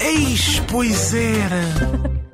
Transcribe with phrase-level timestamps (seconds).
[0.00, 2.16] Eis, pois era.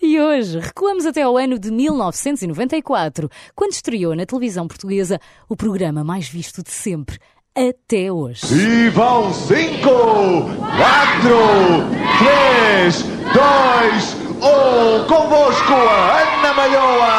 [0.00, 6.02] E hoje recuamos até ao ano de 1994, quando estreou na televisão portuguesa o programa
[6.02, 7.18] mais visto de sempre,
[7.54, 8.46] até hoje.
[8.54, 9.90] E vão cinco,
[10.76, 11.36] quatro,
[12.18, 13.02] três,
[13.34, 15.06] dois, um.
[15.06, 17.17] Convosco a Ana Malhoa.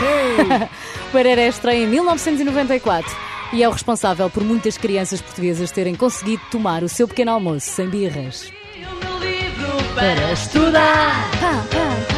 [0.00, 3.10] O Buereré estreia em 1994
[3.52, 7.70] e é o responsável por muitas crianças portuguesas terem conseguido tomar o seu pequeno almoço
[7.70, 8.52] sem birras.
[8.76, 11.30] o meu livro para estudar.
[11.40, 12.09] Para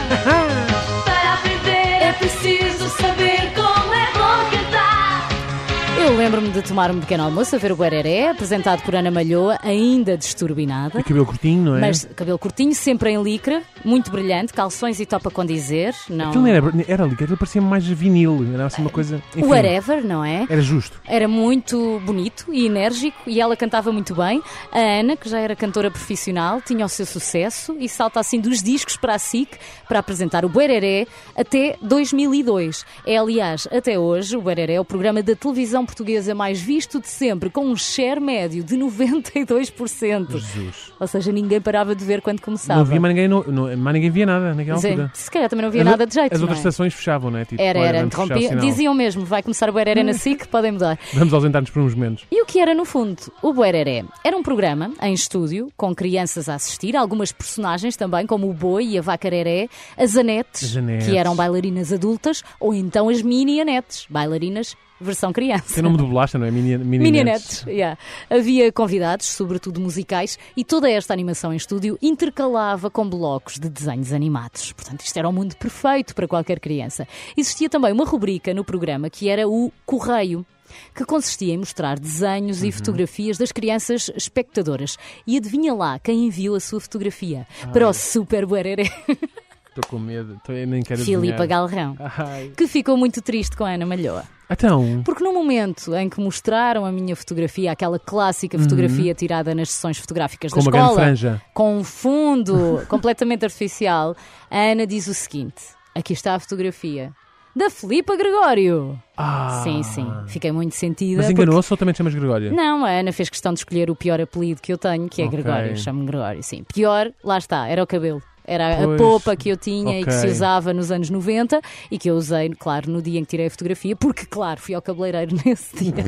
[6.32, 10.16] lembro-me de tomar um pequeno almoço a ver o Guereré, apresentado por Ana Malhoa, ainda
[10.16, 10.98] desturbinada.
[10.98, 11.80] E cabelo curtinho, não é?
[11.80, 15.94] Mas cabelo curtinho, sempre em licra, muito brilhante, calções e topa com dizer.
[16.08, 16.28] Não...
[16.28, 19.22] Aquilo não era, era ali, aquilo parecia mais vinil, era assim uma coisa.
[19.36, 20.46] Enfim, Whatever, não é?
[20.48, 20.98] Era justo.
[21.06, 24.42] Era muito bonito e enérgico e ela cantava muito bem.
[24.72, 28.62] A Ana, que já era cantora profissional, tinha o seu sucesso e salta assim dos
[28.62, 32.86] discos para a SIC para apresentar o Buereré até 2002.
[33.04, 37.08] É, aliás, até hoje, o Buereré é o programa da televisão portuguesa mais visto de
[37.08, 40.30] sempre, com um share médio de 92%.
[40.38, 40.92] Jesus.
[40.98, 42.78] Ou seja, ninguém parava de ver quando começava.
[42.80, 45.10] Não via mais ninguém, não, não- ninguém via nada naquela Sim, altura.
[45.14, 46.32] se calhar também não havia As- nada de jeito.
[46.32, 46.68] As não outras é?
[46.68, 47.44] estações fechavam, não é?
[47.44, 48.56] Tipo, Era, era, interrompia.
[48.56, 50.98] Diziam mesmo, vai começar o Buereré na SIC, podem mudar.
[51.14, 52.24] Vamos ausentar-nos por uns momentos.
[52.30, 54.04] E o que era, no fundo, o Buereré?
[54.24, 58.86] Era um programa em estúdio, com crianças a assistir, algumas personagens também, como o Boi
[58.86, 61.06] e a Vacareré, as Anetes, As Anetes.
[61.08, 65.74] que eram bailarinas adultas, ou então as Mini Anetes, bailarinas versão criança.
[65.74, 66.50] Tem nome de bolacha, não é?
[66.50, 67.62] Mini, mini, Mini Nets.
[67.62, 67.98] Anetes, yeah.
[68.30, 74.12] Havia convidados, sobretudo musicais, e toda esta animação em estúdio intercalava com blocos de desenhos
[74.12, 74.72] animados.
[74.72, 77.06] Portanto, isto era o mundo perfeito para qualquer criança.
[77.36, 80.46] Existia também uma rubrica no programa que era o Correio.
[80.94, 84.96] Que consistia em mostrar desenhos e fotografias das crianças espectadoras.
[85.26, 88.90] E adivinha lá quem enviou a sua fotografia para o Super Buereré,
[89.74, 91.46] Estou com medo, eu nem quero Filipa.
[91.46, 92.52] Galrão, Ai.
[92.54, 94.24] que ficou muito triste com a Ana Malhoa.
[94.50, 99.70] Então, Porque no momento em que mostraram a minha fotografia, aquela clássica fotografia tirada nas
[99.70, 100.58] sessões fotográficas Uhum.
[100.58, 101.42] com da uma grande escola, franja.
[101.54, 104.14] com um fundo completamente artificial,
[104.50, 105.62] a Ana diz o seguinte:
[105.94, 107.10] aqui está a fotografia
[107.56, 109.00] da Filipa Gregório.
[109.16, 109.62] Ah.
[109.64, 111.16] Sim, sim, fiquei muito sentida.
[111.22, 112.52] Mas porque- enganou-se ou também chamas Gregório?
[112.54, 115.24] Não, a Ana fez questão de escolher o pior apelido que eu tenho, que é
[115.24, 115.38] Ok.
[115.40, 115.74] Gregório.
[115.78, 116.62] Chamo-me Gregório, sim.
[116.74, 118.22] Pior, lá está, era o cabelo.
[118.44, 121.60] Era Pois, a popa que eu tinha e que se usava nos anos 90
[121.90, 124.74] e que eu usei, claro, no dia em que tirei a fotografia, porque, claro, fui
[124.74, 126.04] ao cabeleireiro nesse dia.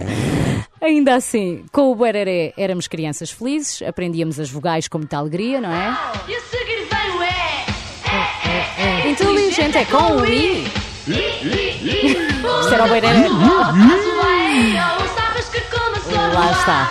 [0.81, 5.71] Ainda assim, com o Buereré éramos crianças felizes, aprendíamos as vogais com muita alegria, não
[5.71, 5.97] é?
[6.29, 7.65] E a seguir vem o é.
[9.09, 10.65] Inteligente é com o I.
[11.07, 12.89] Isto era o
[15.71, 16.89] começou Lá está.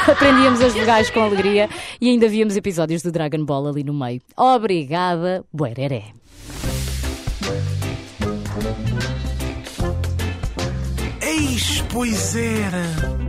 [0.08, 1.68] Aprendíamos as vogais com alegria
[2.00, 4.20] e ainda víamos episódios do Dragon Ball ali no meio.
[4.36, 6.04] Obrigada, Buereré.
[11.20, 13.19] Eis, pois era.